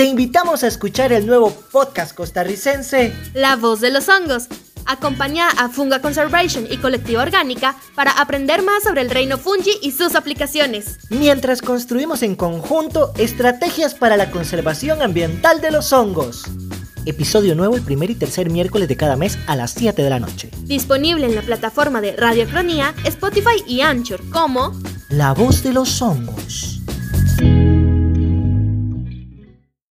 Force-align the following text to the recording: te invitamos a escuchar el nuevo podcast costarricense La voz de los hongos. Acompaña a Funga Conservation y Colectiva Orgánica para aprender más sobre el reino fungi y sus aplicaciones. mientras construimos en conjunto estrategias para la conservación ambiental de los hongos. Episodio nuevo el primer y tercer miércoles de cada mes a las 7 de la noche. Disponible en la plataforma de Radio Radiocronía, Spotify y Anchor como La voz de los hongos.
te 0.00 0.06
invitamos 0.06 0.64
a 0.64 0.66
escuchar 0.66 1.12
el 1.12 1.26
nuevo 1.26 1.50
podcast 1.50 2.14
costarricense 2.14 3.12
La 3.34 3.56
voz 3.56 3.82
de 3.82 3.90
los 3.90 4.08
hongos. 4.08 4.46
Acompaña 4.86 5.50
a 5.50 5.68
Funga 5.68 6.00
Conservation 6.00 6.66
y 6.70 6.78
Colectiva 6.78 7.20
Orgánica 7.20 7.76
para 7.94 8.12
aprender 8.12 8.62
más 8.62 8.82
sobre 8.82 9.02
el 9.02 9.10
reino 9.10 9.36
fungi 9.36 9.72
y 9.82 9.90
sus 9.90 10.14
aplicaciones. 10.14 10.96
mientras 11.10 11.60
construimos 11.60 12.22
en 12.22 12.34
conjunto 12.34 13.12
estrategias 13.18 13.92
para 13.94 14.16
la 14.16 14.30
conservación 14.30 15.02
ambiental 15.02 15.60
de 15.60 15.70
los 15.70 15.92
hongos. 15.92 16.44
Episodio 17.04 17.54
nuevo 17.54 17.76
el 17.76 17.82
primer 17.82 18.08
y 18.08 18.14
tercer 18.14 18.48
miércoles 18.48 18.88
de 18.88 18.96
cada 18.96 19.16
mes 19.16 19.38
a 19.48 19.54
las 19.54 19.72
7 19.72 20.02
de 20.02 20.08
la 20.08 20.18
noche. 20.18 20.50
Disponible 20.62 21.26
en 21.26 21.34
la 21.34 21.42
plataforma 21.42 22.00
de 22.00 22.12
Radio 22.12 22.46
Radiocronía, 22.46 22.94
Spotify 23.04 23.62
y 23.66 23.82
Anchor 23.82 24.22
como 24.30 24.72
La 25.10 25.34
voz 25.34 25.62
de 25.62 25.74
los 25.74 26.00
hongos. 26.00 26.79